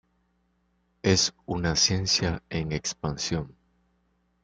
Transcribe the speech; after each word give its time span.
Es 1.03 1.31
una 1.45 1.75
ciencia 1.75 2.41
en 2.49 2.71
expansión. 2.71 3.55